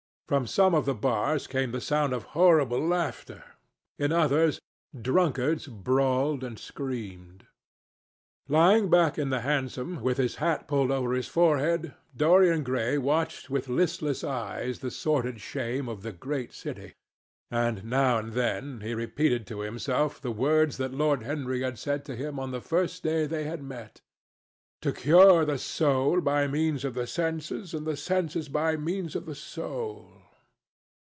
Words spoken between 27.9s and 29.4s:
senses by means of the